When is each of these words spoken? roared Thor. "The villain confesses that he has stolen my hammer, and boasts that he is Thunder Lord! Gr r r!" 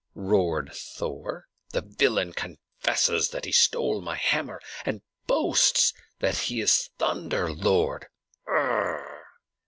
roared 0.15 0.71
Thor. 0.73 1.45
"The 1.73 1.81
villain 1.81 2.33
confesses 2.33 3.29
that 3.29 3.45
he 3.45 3.49
has 3.51 3.57
stolen 3.59 4.03
my 4.03 4.15
hammer, 4.15 4.59
and 4.83 5.03
boasts 5.27 5.93
that 6.17 6.37
he 6.37 6.59
is 6.59 6.89
Thunder 6.97 7.51
Lord! 7.51 8.07
Gr 8.43 8.51
r 8.51 8.97
r!" 9.05 9.23